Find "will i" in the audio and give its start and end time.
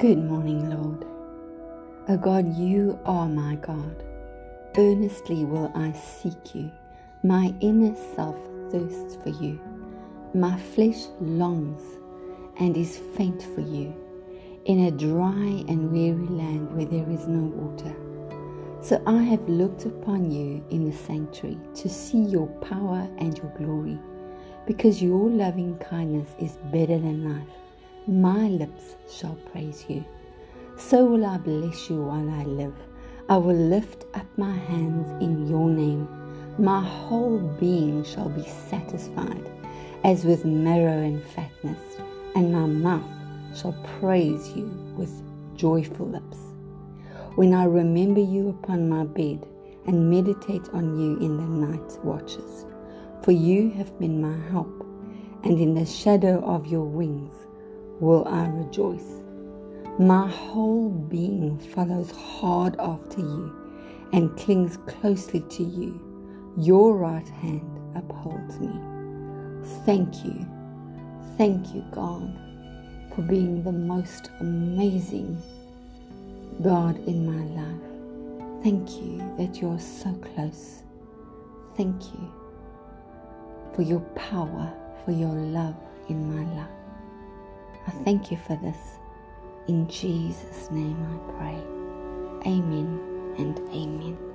5.44-5.92, 31.04-31.36, 58.00-58.48